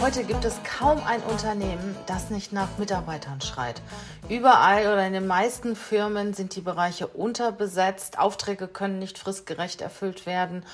[0.00, 3.82] Heute gibt es kaum ein Unternehmen, das nicht nach Mitarbeitern schreit.
[4.28, 10.24] Überall oder in den meisten Firmen sind die Bereiche unterbesetzt, Aufträge können nicht fristgerecht erfüllt
[10.24, 10.64] werden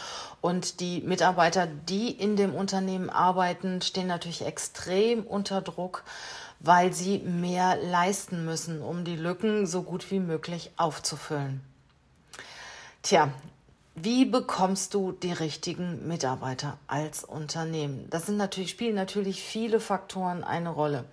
[0.42, 6.04] und die Mitarbeiter, die in dem Unternehmen arbeiten, stehen natürlich extrem unter Druck,
[6.60, 11.62] weil sie mehr leisten müssen, um die Lücken so gut wie möglich aufzufüllen.
[13.02, 13.30] Tja,
[13.94, 18.08] wie bekommst du die richtigen Mitarbeiter als Unternehmen?
[18.10, 21.04] Das sind natürlich, spielen natürlich viele Faktoren eine Rolle.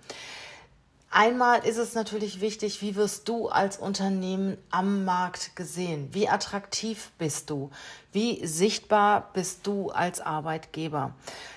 [1.14, 6.08] Einmal ist es natürlich wichtig, wie wirst du als Unternehmen am Markt gesehen?
[6.12, 7.70] Wie attraktiv bist du?
[8.12, 11.14] Wie sichtbar bist du als Arbeitgeber?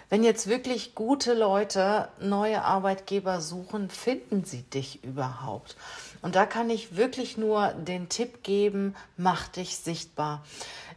[0.09, 5.77] Wenn jetzt wirklich gute Leute neue Arbeitgeber suchen, finden sie dich überhaupt?
[6.21, 10.44] Und da kann ich wirklich nur den Tipp geben, mach dich sichtbar.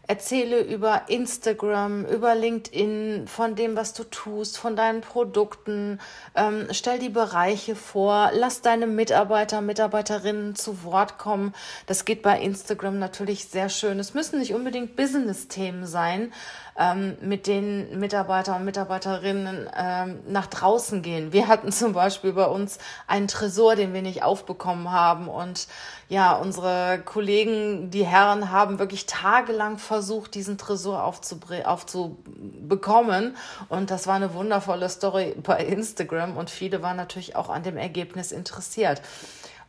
[0.09, 6.01] Erzähle über Instagram, über LinkedIn, von dem, was du tust, von deinen Produkten.
[6.34, 8.31] Ähm, stell die Bereiche vor.
[8.33, 11.55] Lass deine Mitarbeiter, Mitarbeiterinnen zu Wort kommen.
[11.84, 13.98] Das geht bei Instagram natürlich sehr schön.
[13.98, 16.33] Es müssen nicht unbedingt Business-Themen sein,
[16.78, 21.32] ähm, mit denen Mitarbeiter und Mitarbeiterinnen ähm, nach draußen gehen.
[21.32, 25.26] Wir hatten zum Beispiel bei uns einen Tresor, den wir nicht aufbekommen haben.
[25.28, 25.66] Und
[26.08, 33.36] ja, unsere Kollegen, die Herren, haben wirklich tagelang versucht, diesen Tresor aufzubekommen.
[33.68, 36.36] Und das war eine wundervolle Story bei Instagram.
[36.36, 39.02] Und viele waren natürlich auch an dem Ergebnis interessiert.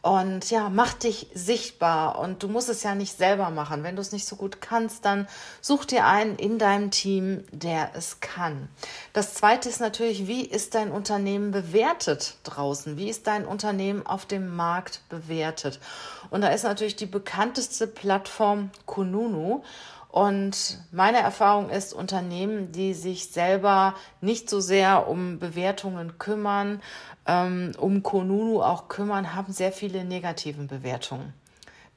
[0.01, 3.83] Und ja, mach dich sichtbar und du musst es ja nicht selber machen.
[3.83, 5.27] Wenn du es nicht so gut kannst, dann
[5.59, 8.69] such dir einen in deinem Team, der es kann.
[9.11, 12.95] Das zweite ist natürlich, wie ist dein Unternehmen bewertet draußen?
[12.95, 15.81] Wie ist dein Unternehmen auf dem Markt bewertet?
[16.29, 19.63] Und da ist natürlich die bekannteste Plattform Kununu.
[20.09, 26.81] Und meine Erfahrung ist, Unternehmen, die sich selber nicht so sehr um Bewertungen kümmern,
[27.27, 31.33] ähm, um Konunu auch kümmern, haben sehr viele negativen Bewertungen.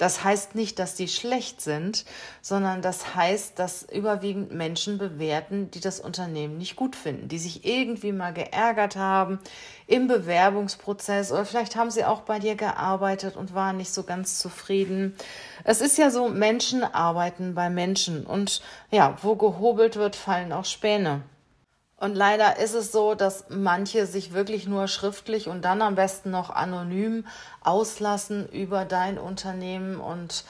[0.02, 2.04] Das heißt nicht, dass die schlecht sind,
[2.40, 7.64] sondern das heißt, dass überwiegend Menschen bewerten, die das Unternehmen nicht gut finden, die sich
[7.64, 9.38] irgendwie mal geärgert haben
[9.86, 14.40] im Bewerbungsprozess oder vielleicht haben sie auch bei dir gearbeitet und waren nicht so ganz
[14.40, 15.14] zufrieden.
[15.62, 20.64] Es ist ja so, Menschen arbeiten bei Menschen und ja, wo gehobelt wird, fallen auch
[20.64, 21.22] Späne.
[22.02, 26.32] Und leider ist es so, dass manche sich wirklich nur schriftlich und dann am besten
[26.32, 27.24] noch anonym
[27.60, 30.42] auslassen über dein Unternehmen und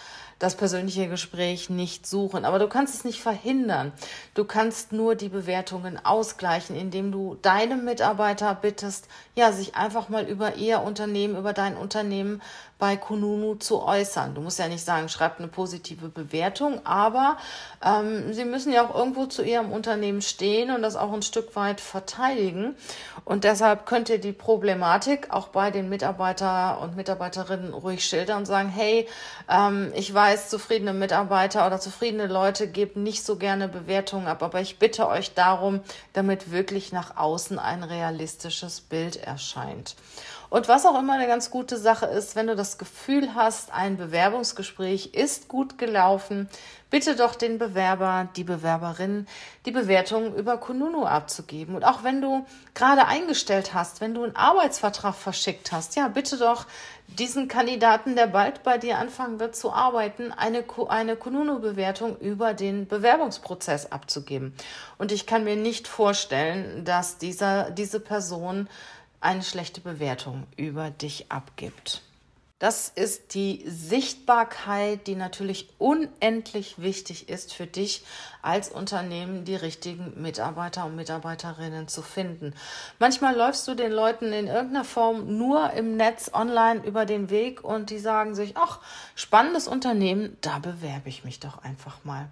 [0.43, 2.45] das persönliche Gespräch nicht suchen.
[2.45, 3.93] Aber du kannst es nicht verhindern.
[4.35, 10.25] Du kannst nur die Bewertungen ausgleichen, indem du deine Mitarbeiter bittest, ja, sich einfach mal
[10.25, 12.43] über ihr Unternehmen, über dein Unternehmen
[12.83, 14.35] bei Kununu zu äußern.
[14.35, 17.37] Du musst ja nicht sagen, schreibt eine positive Bewertung, aber
[17.81, 21.55] ähm, sie müssen ja auch irgendwo zu ihrem Unternehmen stehen und das auch ein Stück
[21.55, 22.75] weit verteidigen.
[23.25, 28.47] Und deshalb könnt ihr die Problematik auch bei den Mitarbeiter und Mitarbeiterinnen ruhig schildern und
[28.47, 29.07] sagen, hey,
[29.49, 34.61] ähm, ich weiß, zufriedene Mitarbeiter oder zufriedene Leute geben nicht so gerne Bewertungen ab, aber
[34.61, 35.81] ich bitte euch darum,
[36.13, 39.97] damit wirklich nach außen ein realistisches Bild erscheint.
[40.53, 43.97] Und was auch immer eine ganz gute Sache ist, wenn du das Gefühl hast, ein
[43.97, 46.47] Bewerbungsgespräch ist gut gelaufen,
[46.91, 49.27] bitte doch den Bewerber, die Bewerberin,
[49.65, 51.75] die Bewertung über Kununu abzugeben.
[51.75, 56.37] Und auch wenn du gerade eingestellt hast, wenn du einen Arbeitsvertrag verschickt hast, ja, bitte
[56.37, 56.67] doch
[57.07, 62.87] diesen Kandidaten, der bald bei dir anfangen wird zu arbeiten, eine, eine Kununu-Bewertung über den
[62.87, 64.55] Bewerbungsprozess abzugeben.
[64.99, 68.69] Und ich kann mir nicht vorstellen, dass dieser, diese Person
[69.23, 72.03] eine schlechte Bewertung über dich abgibt.
[72.63, 78.05] Das ist die Sichtbarkeit, die natürlich unendlich wichtig ist für dich
[78.41, 82.55] als Unternehmen, die richtigen Mitarbeiter und Mitarbeiterinnen zu finden.
[83.01, 87.65] Manchmal läufst du den Leuten in irgendeiner Form nur im Netz online über den Weg
[87.65, 88.79] und die sagen sich, ach,
[89.17, 92.29] spannendes Unternehmen, da bewerbe ich mich doch einfach mal.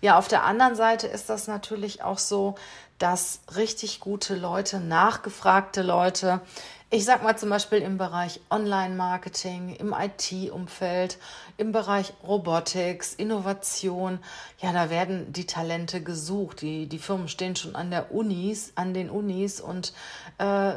[0.00, 2.56] Ja, auf der anderen Seite ist das natürlich auch so,
[2.98, 6.40] dass richtig gute Leute, nachgefragte Leute,
[6.90, 11.18] ich sag mal zum Beispiel im Bereich Online-Marketing, im IT-Umfeld,
[11.58, 14.20] im Bereich Robotics, Innovation,
[14.58, 16.62] ja, da werden die Talente gesucht.
[16.62, 19.92] Die, die Firmen stehen schon an der Unis, an den Unis und
[20.38, 20.72] äh,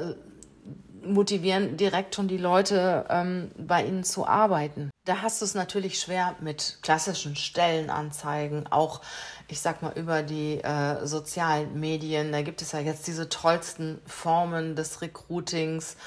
[1.04, 4.92] motivieren direkt schon die Leute, ähm, bei ihnen zu arbeiten.
[5.06, 9.02] Da hast du es natürlich schwer mit klassischen Stellenanzeigen, auch
[9.48, 12.32] ich sag mal über die äh, sozialen Medien.
[12.32, 15.98] Da gibt es ja jetzt diese tollsten Formen des Recruitings,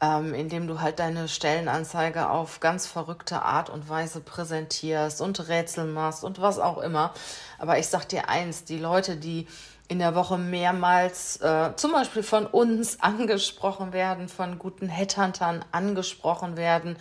[0.00, 5.86] ähm, indem du halt deine Stellenanzeige auf ganz verrückte Art und Weise präsentierst und Rätsel
[5.86, 7.12] machst und was auch immer.
[7.58, 9.48] Aber ich sag dir eins, die Leute, die
[9.88, 16.56] in der Woche mehrmals äh, zum Beispiel von uns angesprochen werden, von guten Headhuntern angesprochen
[16.56, 16.96] werden,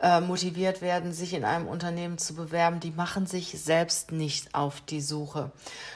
[0.00, 4.80] äh, motiviert werden, sich in einem Unternehmen zu bewerben, die machen sich selbst nicht auf
[4.80, 5.52] die Suche,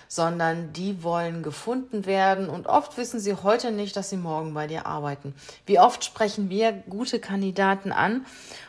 [0.06, 4.67] sondern die wollen gefunden werden und oft wissen sie heute nicht, dass sie morgen bei
[4.67, 5.35] dir arbeiten.
[5.67, 8.26] Wie oft sprechen wir gute Kandidaten an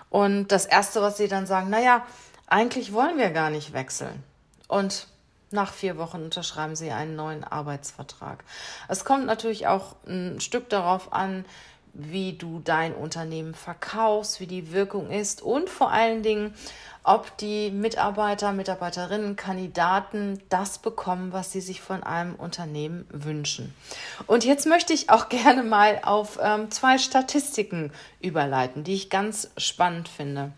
[0.10, 2.06] und das Erste, was sie dann sagen, naja,
[2.48, 4.24] eigentlich wollen wir gar nicht wechseln.
[4.68, 5.08] Und
[5.52, 8.44] nach vier Wochen unterschreiben sie einen neuen Arbeitsvertrag.
[8.88, 11.46] Es kommt natürlich auch ein Stück darauf an,
[11.94, 16.54] wie du dein Unternehmen verkaufst, wie die Wirkung ist und vor allen Dingen,
[17.04, 23.74] ob die Mitarbeiter, Mitarbeiterinnen, Kandidaten das bekommen, was sie sich von einem Unternehmen wünschen.
[24.28, 27.92] Und jetzt möchte ich auch gerne mal auf ähm, zwei Statistiken
[28.22, 30.52] überleiten, die ich ganz spannend finde.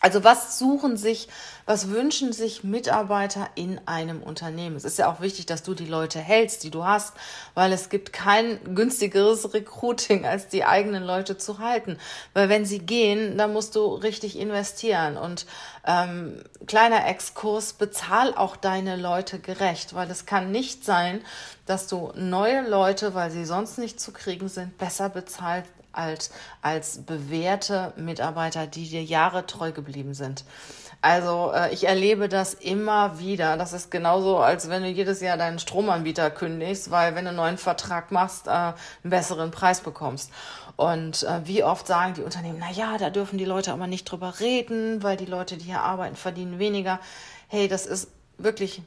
[0.00, 1.28] Also was suchen sich,
[1.66, 4.76] was wünschen sich Mitarbeiter in einem Unternehmen?
[4.76, 7.12] Es ist ja auch wichtig, dass du die Leute hältst, die du hast,
[7.52, 11.98] weil es gibt kein günstigeres Recruiting, als die eigenen Leute zu halten.
[12.32, 15.18] Weil wenn sie gehen, dann musst du richtig investieren.
[15.18, 15.44] Und
[15.86, 21.20] ähm, kleiner Exkurs, bezahl auch deine Leute gerecht, weil es kann nicht sein,
[21.66, 26.30] dass du neue Leute, weil sie sonst nicht zu kriegen sind, besser bezahlt als,
[26.62, 30.44] als bewährte Mitarbeiter, die dir Jahre treu geblieben sind.
[31.02, 33.56] Also äh, ich erlebe das immer wieder.
[33.56, 37.36] Das ist genauso, als wenn du jedes Jahr deinen Stromanbieter kündigst, weil wenn du einen
[37.36, 40.30] neuen Vertrag machst, äh, einen besseren Preis bekommst.
[40.76, 44.04] Und äh, wie oft sagen die Unternehmen, na ja, da dürfen die Leute aber nicht
[44.04, 47.00] drüber reden, weil die Leute, die hier arbeiten, verdienen weniger.
[47.48, 48.82] Hey, das ist wirklich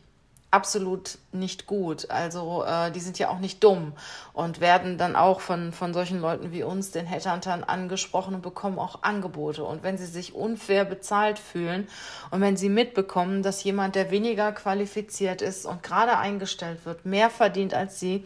[0.53, 2.09] absolut nicht gut.
[2.11, 3.93] Also äh, die sind ja auch nicht dumm
[4.33, 8.77] und werden dann auch von, von solchen Leuten wie uns, den Headhuntern, angesprochen und bekommen
[8.77, 9.63] auch Angebote.
[9.63, 11.87] Und wenn sie sich unfair bezahlt fühlen
[12.29, 17.31] und wenn sie mitbekommen, dass jemand, der weniger qualifiziert ist und gerade eingestellt wird, mehr
[17.31, 18.23] verdient als sie,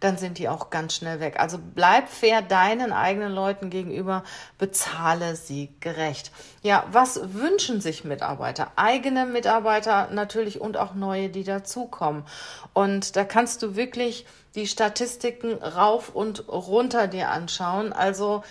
[0.00, 1.38] dann sind die auch ganz schnell weg.
[1.38, 4.22] Also bleib fair deinen eigenen Leuten gegenüber,
[4.58, 6.30] bezahle sie gerecht.
[6.62, 8.72] Ja, was wünschen sich Mitarbeiter?
[8.76, 12.24] Eigene Mitarbeiter natürlich und auch neue, die dazukommen.
[12.72, 17.92] Und da kannst du wirklich die Statistiken rauf und runter dir anschauen.
[17.92, 18.42] Also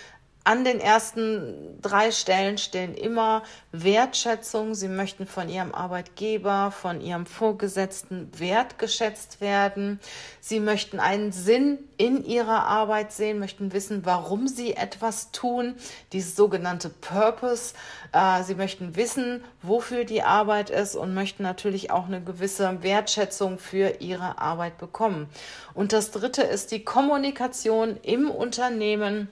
[0.48, 4.74] an den ersten drei Stellen stehen immer Wertschätzung.
[4.74, 10.00] Sie möchten von ihrem Arbeitgeber, von ihrem Vorgesetzten wertgeschätzt werden.
[10.40, 15.74] Sie möchten einen Sinn in ihrer Arbeit sehen, möchten wissen, warum sie etwas tun,
[16.14, 17.74] dieses sogenannte Purpose.
[18.12, 23.58] Äh, sie möchten wissen, wofür die Arbeit ist und möchten natürlich auch eine gewisse Wertschätzung
[23.58, 25.28] für ihre Arbeit bekommen.
[25.74, 29.28] Und das Dritte ist die Kommunikation im Unternehmen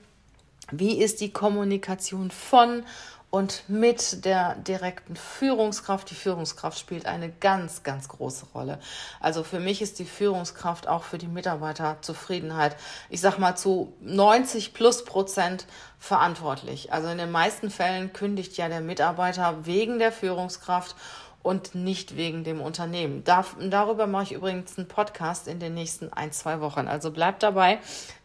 [0.70, 2.84] wie ist die Kommunikation von
[3.30, 6.10] und mit der direkten Führungskraft?
[6.10, 8.78] Die Führungskraft spielt eine ganz, ganz große Rolle.
[9.20, 12.76] Also für mich ist die Führungskraft auch für die Mitarbeiterzufriedenheit,
[13.10, 15.66] ich sag mal zu 90 plus Prozent
[15.98, 16.92] verantwortlich.
[16.92, 20.94] Also in den meisten Fällen kündigt ja der Mitarbeiter wegen der Führungskraft
[21.46, 23.22] und nicht wegen dem Unternehmen.
[23.22, 26.88] darüber mache ich übrigens einen Podcast in den nächsten ein, zwei Wochen.
[26.88, 27.78] Also bleibt dabei,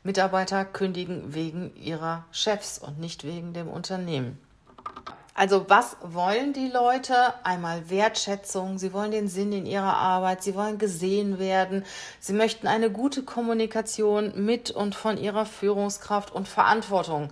[0.04, 4.40] Mitarbeiter kündigen wegen ihrer Chefs und nicht wegen dem Unternehmen.
[5.36, 7.16] Also was wollen die Leute?
[7.44, 11.86] Einmal Wertschätzung, sie wollen den Sinn in ihrer Arbeit, sie wollen gesehen werden,
[12.20, 17.30] sie möchten eine gute Kommunikation mit und von ihrer Führungskraft und Verantwortung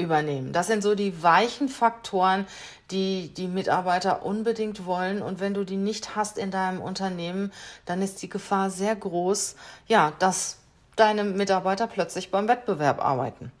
[0.00, 0.52] übernehmen.
[0.52, 2.46] Das sind so die weichen Faktoren,
[2.90, 5.22] die die Mitarbeiter unbedingt wollen.
[5.22, 7.52] Und wenn du die nicht hast in deinem Unternehmen,
[7.84, 10.58] dann ist die Gefahr sehr groß, ja, dass
[10.96, 13.52] deine Mitarbeiter plötzlich beim Wettbewerb arbeiten.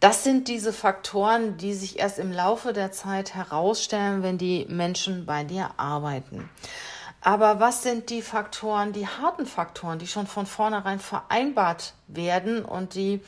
[0.00, 5.26] Das sind diese Faktoren, die sich erst im Laufe der Zeit herausstellen, wenn die Menschen
[5.26, 6.48] bei dir arbeiten.
[7.20, 12.94] Aber was sind die Faktoren, die harten Faktoren, die schon von vornherein vereinbart werden und
[12.94, 13.20] die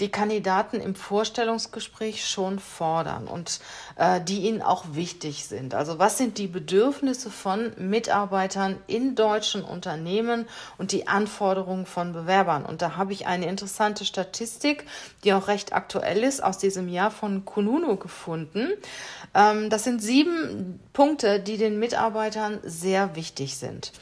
[0.00, 3.60] die Kandidaten im Vorstellungsgespräch schon fordern und
[3.96, 5.74] äh, die ihnen auch wichtig sind.
[5.74, 10.46] Also was sind die Bedürfnisse von Mitarbeitern in deutschen Unternehmen
[10.78, 12.64] und die Anforderungen von Bewerbern?
[12.64, 14.86] Und da habe ich eine interessante Statistik,
[15.22, 18.68] die auch recht aktuell ist, aus diesem Jahr von Kununu gefunden.
[19.34, 23.92] Ähm, das sind sieben Punkte, die den Mitarbeitern sehr wichtig sind.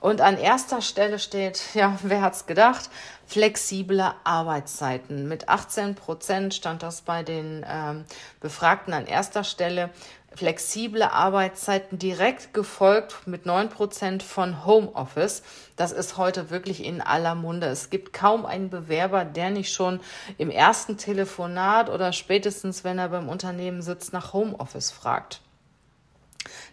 [0.00, 2.88] Und an erster Stelle steht, ja, wer hat's gedacht,
[3.26, 5.28] flexible Arbeitszeiten.
[5.28, 8.04] Mit 18 Prozent stand das bei den ähm,
[8.40, 9.90] Befragten an erster Stelle
[10.34, 15.42] flexible Arbeitszeiten direkt gefolgt mit 9% von Homeoffice.
[15.76, 17.66] Das ist heute wirklich in aller Munde.
[17.66, 20.00] Es gibt kaum einen Bewerber, der nicht schon
[20.38, 25.40] im ersten Telefonat oder spätestens, wenn er beim Unternehmen sitzt, nach Homeoffice fragt.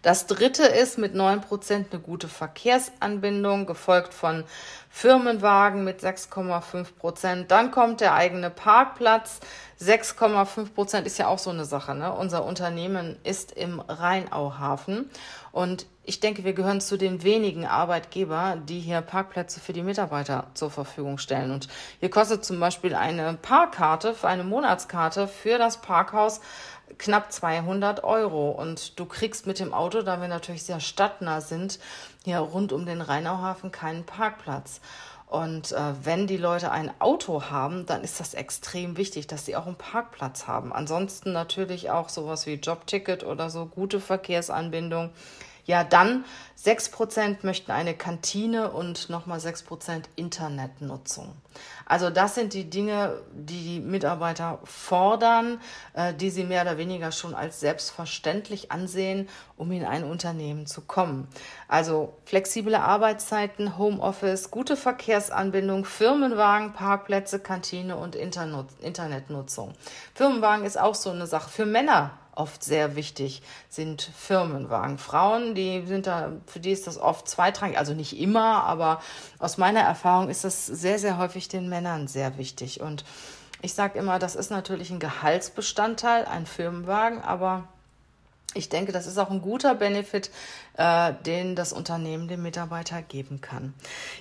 [0.02, 4.46] Das dritte ist mit 9% eine gute Verkehrsanbindung, gefolgt von
[4.90, 7.46] Firmenwagen mit 6,5%.
[7.48, 9.40] Dann kommt der eigene Parkplatz.
[9.82, 11.94] 6,5% ist ja auch so eine Sache.
[11.94, 12.12] Ne?
[12.14, 15.10] Unser Unternehmen ist im Rheinauhafen.
[15.52, 20.48] Und ich denke, wir gehören zu den wenigen Arbeitgeber, die hier Parkplätze für die Mitarbeiter
[20.54, 21.52] zur Verfügung stellen.
[21.52, 21.68] Und
[22.00, 26.40] hier kostet zum Beispiel eine Parkkarte, eine Monatskarte für das Parkhaus
[26.98, 28.52] knapp 200 Euro.
[28.52, 31.80] Und du kriegst mit dem Auto, da wir natürlich sehr stadtnah sind,
[32.24, 34.82] hier rund um den Rheinauhafen keinen Parkplatz.
[35.28, 39.58] Und äh, wenn die Leute ein Auto haben, dann ist das extrem wichtig, dass sie
[39.58, 40.72] auch einen Parkplatz haben.
[40.72, 45.10] Ansonsten natürlich auch sowas wie Jobticket oder so, gute Verkehrsanbindung
[45.68, 46.24] ja, dann
[46.58, 51.36] 6% möchten eine Kantine und nochmal 6% Internetnutzung.
[51.86, 55.60] Also das sind die Dinge, die die Mitarbeiter fordern,
[55.94, 60.82] äh, die sie mehr oder weniger schon als selbstverständlich ansehen, um in ein Unternehmen zu
[60.82, 61.28] kommen.
[61.68, 69.74] Also flexible Arbeitszeiten, Homeoffice, gute Verkehrsanbindung, Firmenwagen, Parkplätze, Kantine und Internetnutzung.
[70.16, 71.50] Firmenwagen ist auch so eine Sache.
[71.50, 74.98] Für Männer oft sehr wichtig sind Firmenwagen.
[74.98, 79.02] Frauen, die sind da, für die ist das oft zweitrangig, also nicht immer, aber
[79.40, 82.82] aus meiner Erfahrung ist das sehr, sehr häufig den Männern sehr wichtig.
[82.82, 83.04] Und
[83.62, 87.68] ich sage immer, das ist natürlich ein Gehaltsbestandteil, ein Firmenwagen, aber
[88.58, 90.32] ich denke, das ist auch ein guter Benefit,
[90.78, 93.74] äh, den das Unternehmen dem Mitarbeiter geben kann.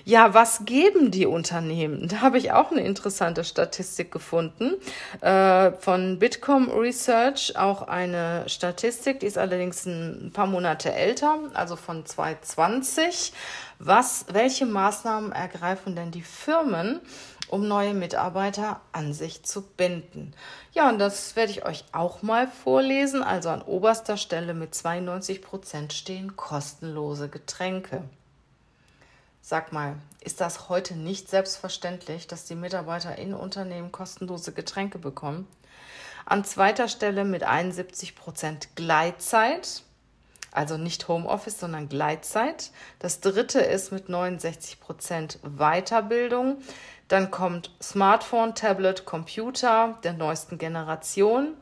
[0.05, 2.07] Ja, was geben die Unternehmen?
[2.07, 4.75] Da habe ich auch eine interessante Statistik gefunden
[5.21, 11.75] äh, von Bitkom Research, auch eine Statistik, die ist allerdings ein paar Monate älter, also
[11.75, 13.33] von 2020.
[13.79, 17.01] Was, welche Maßnahmen ergreifen denn die Firmen?
[17.49, 20.33] um neue Mitarbeiter an sich zu binden.
[20.73, 23.23] Ja, und das werde ich euch auch mal vorlesen.
[23.23, 28.03] Also an oberster Stelle mit 92 Prozent stehen kostenlose Getränke.
[29.41, 35.47] Sag mal, ist das heute nicht selbstverständlich, dass die Mitarbeiter in Unternehmen kostenlose Getränke bekommen?
[36.25, 39.83] An zweiter Stelle mit 71 Prozent Gleitzeit,
[40.57, 42.71] also nicht Homeoffice, sondern Gleitzeit.
[42.99, 46.57] Das dritte ist mit 69 Prozent Weiterbildung.
[47.07, 51.53] Dann kommt Smartphone, Tablet, Computer der neuesten Generation.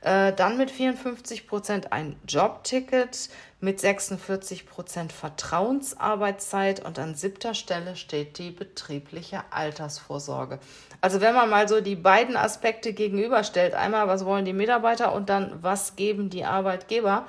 [0.00, 3.30] Äh, dann mit 54 Prozent ein Jobticket,
[3.60, 10.58] mit 46 Prozent Vertrauensarbeitszeit und an siebter Stelle steht die betriebliche Altersvorsorge.
[11.00, 15.28] Also wenn man mal so die beiden Aspekte gegenüberstellt, einmal was wollen die Mitarbeiter und
[15.28, 17.24] dann was geben die Arbeitgeber,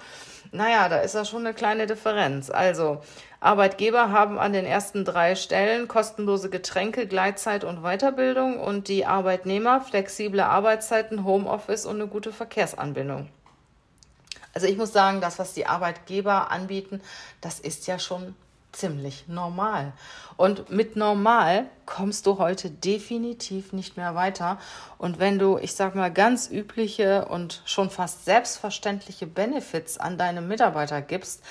[0.53, 2.49] naja, da ist ja schon eine kleine Differenz.
[2.49, 3.01] Also
[3.39, 9.81] Arbeitgeber haben an den ersten drei Stellen kostenlose Getränke, Gleitzeit und Weiterbildung und die Arbeitnehmer
[9.81, 13.29] flexible Arbeitszeiten, Homeoffice und eine gute Verkehrsanbindung.
[14.53, 17.01] Also ich muss sagen, das, was die Arbeitgeber anbieten,
[17.41, 18.35] das ist ja schon
[18.73, 19.93] ziemlich normal.
[20.35, 24.59] Und mit normal kommst du heute definitiv nicht mehr weiter.
[24.97, 30.41] Und wenn du, ich sag mal, ganz übliche und schon fast selbstverständliche Benefits an deine
[30.41, 31.43] Mitarbeiter gibst,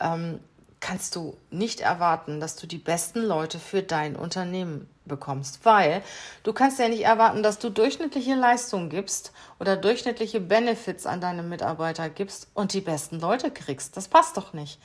[0.00, 0.40] ähm,
[0.80, 6.02] kannst du nicht erwarten, dass du die besten Leute für dein Unternehmen bekommst, weil
[6.42, 11.42] du kannst ja nicht erwarten, dass du durchschnittliche Leistungen gibst oder durchschnittliche Benefits an deine
[11.42, 13.96] Mitarbeiter gibst und die besten Leute kriegst.
[13.96, 14.78] Das passt doch nicht.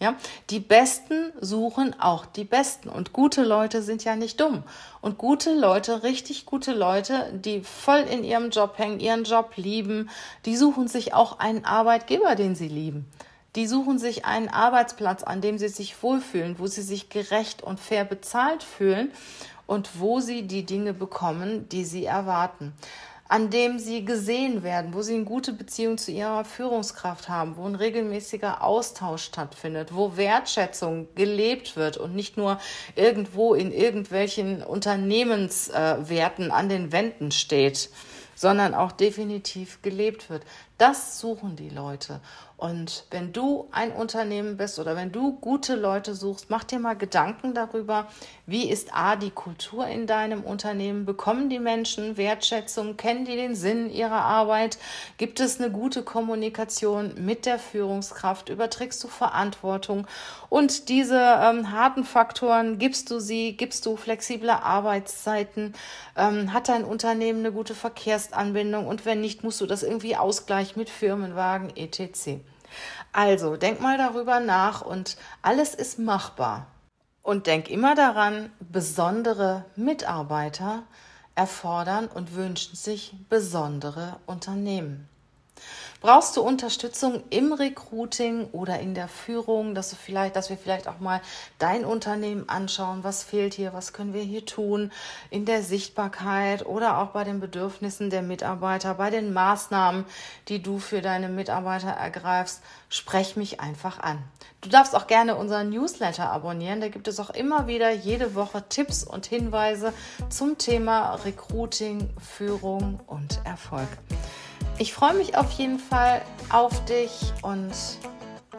[0.00, 0.16] Ja,
[0.50, 4.64] die Besten suchen auch die Besten und gute Leute sind ja nicht dumm.
[5.00, 10.10] Und gute Leute, richtig gute Leute, die voll in ihrem Job hängen, ihren Job lieben,
[10.46, 13.06] die suchen sich auch einen Arbeitgeber, den sie lieben.
[13.54, 17.78] Die suchen sich einen Arbeitsplatz, an dem sie sich wohlfühlen, wo sie sich gerecht und
[17.78, 19.12] fair bezahlt fühlen
[19.66, 22.72] und wo sie die Dinge bekommen, die sie erwarten
[23.28, 27.64] an dem sie gesehen werden, wo sie eine gute Beziehung zu ihrer Führungskraft haben, wo
[27.64, 32.58] ein regelmäßiger Austausch stattfindet, wo Wertschätzung gelebt wird und nicht nur
[32.96, 37.90] irgendwo in irgendwelchen Unternehmenswerten äh, an den Wänden steht
[38.34, 40.42] sondern auch definitiv gelebt wird.
[40.78, 42.20] Das suchen die Leute.
[42.64, 46.96] Und wenn du ein Unternehmen bist oder wenn du gute Leute suchst, mach dir mal
[46.96, 48.06] Gedanken darüber,
[48.46, 51.04] wie ist A, die Kultur in deinem Unternehmen?
[51.04, 52.96] Bekommen die Menschen Wertschätzung?
[52.96, 54.78] Kennen die den Sinn ihrer Arbeit?
[55.18, 58.48] Gibt es eine gute Kommunikation mit der Führungskraft?
[58.48, 60.06] Überträgst du Verantwortung?
[60.48, 63.58] Und diese ähm, harten Faktoren, gibst du sie?
[63.58, 65.74] Gibst du flexible Arbeitszeiten?
[66.16, 68.86] Ähm, hat dein Unternehmen eine gute Verkehrsanbindung?
[68.86, 72.40] Und wenn nicht, musst du das irgendwie ausgleichen mit Firmenwagen etc.
[73.12, 76.66] Also, denk mal darüber nach und alles ist machbar.
[77.22, 80.82] Und denk immer daran, besondere Mitarbeiter
[81.34, 85.08] erfordern und wünschen sich besondere Unternehmen.
[86.04, 90.86] Brauchst du Unterstützung im Recruiting oder in der Führung, dass du vielleicht, dass wir vielleicht
[90.86, 91.22] auch mal
[91.58, 94.92] dein Unternehmen anschauen, was fehlt hier, was können wir hier tun,
[95.30, 100.04] in der Sichtbarkeit oder auch bei den Bedürfnissen der Mitarbeiter, bei den Maßnahmen,
[100.48, 104.22] die du für deine Mitarbeiter ergreifst, sprech mich einfach an.
[104.60, 106.82] Du darfst auch gerne unseren Newsletter abonnieren.
[106.82, 109.94] Da gibt es auch immer wieder jede Woche Tipps und Hinweise
[110.28, 113.88] zum Thema Recruiting, Führung und Erfolg.
[114.78, 117.72] Ich freue mich auf jeden Fall auf dich und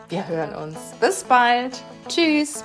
[0.10, 0.78] wir hören uns.
[1.00, 1.82] Bis bald.
[2.08, 2.64] Tschüss.